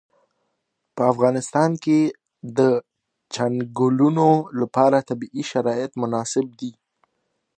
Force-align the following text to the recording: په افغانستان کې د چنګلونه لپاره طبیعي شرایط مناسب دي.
په 0.95 1.01
افغانستان 1.13 1.71
کې 1.83 1.99
د 2.57 2.59
چنګلونه 3.33 4.27
لپاره 4.59 4.97
طبیعي 5.09 5.43
شرایط 5.51 5.91
مناسب 6.01 6.45
دي. 6.59 6.71